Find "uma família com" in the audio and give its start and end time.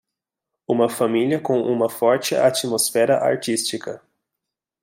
0.67-1.61